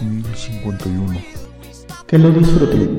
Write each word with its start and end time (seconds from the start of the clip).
1051. 0.00 1.20
Que 2.06 2.18
lo 2.18 2.30
disfruten. 2.30 2.98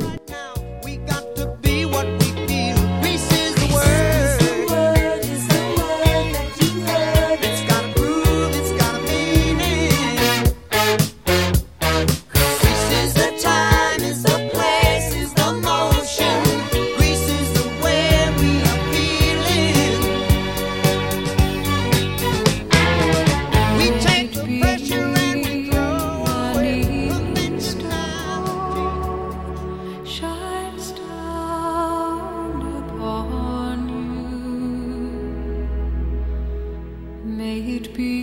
be 37.88 38.19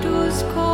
shadows 0.00 0.42
call 0.54 0.67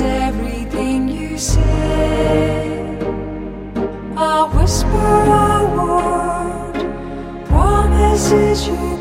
everything 0.00 1.08
you 1.08 1.38
say, 1.38 2.98
I 4.16 4.50
whisper, 4.52 4.88
a 4.88 5.64
word, 5.76 7.46
promises 7.46 8.66
you. 8.66 8.95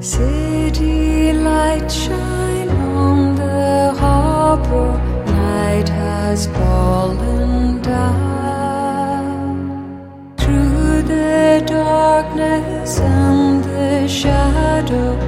City 0.00 1.32
lights 1.32 1.92
shine 1.92 2.68
on 2.68 3.34
the 3.34 3.92
harbor, 3.98 4.96
night 5.26 5.88
has 5.88 6.46
fallen 6.46 7.82
down. 7.82 9.56
Through 10.36 11.02
the 11.02 11.64
darkness 11.66 13.00
and 13.00 13.64
the 13.64 14.06
shadow. 14.06 15.27